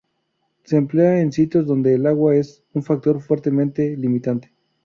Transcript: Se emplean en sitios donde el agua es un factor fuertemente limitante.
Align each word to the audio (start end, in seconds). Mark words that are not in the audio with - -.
Se 0.63 0.77
emplean 0.77 1.17
en 1.17 1.31
sitios 1.31 1.67
donde 1.67 1.93
el 1.93 2.07
agua 2.07 2.35
es 2.35 2.63
un 2.73 2.81
factor 2.81 3.21
fuertemente 3.21 3.95
limitante. 3.95 4.51